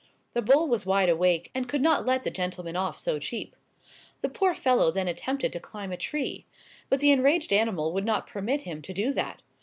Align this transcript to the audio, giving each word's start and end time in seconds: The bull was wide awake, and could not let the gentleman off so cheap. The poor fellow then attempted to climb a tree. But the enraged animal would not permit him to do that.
The 0.33 0.41
bull 0.41 0.67
was 0.67 0.83
wide 0.83 1.09
awake, 1.09 1.51
and 1.53 1.69
could 1.69 1.79
not 1.83 2.07
let 2.07 2.23
the 2.23 2.31
gentleman 2.31 2.75
off 2.75 2.97
so 2.97 3.19
cheap. 3.19 3.55
The 4.21 4.29
poor 4.29 4.55
fellow 4.55 4.89
then 4.89 5.07
attempted 5.07 5.53
to 5.53 5.59
climb 5.59 5.91
a 5.91 5.95
tree. 5.97 6.47
But 6.89 7.01
the 7.01 7.11
enraged 7.11 7.53
animal 7.53 7.93
would 7.93 8.03
not 8.05 8.25
permit 8.25 8.61
him 8.61 8.81
to 8.81 8.93
do 8.95 9.13
that. 9.13 9.43